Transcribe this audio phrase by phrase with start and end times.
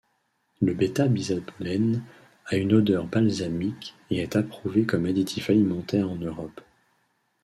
[0.61, 2.01] Le β-bisabolène
[2.47, 6.59] a une odeur balsamique et est approuvé comme additif alimentaire en Europe.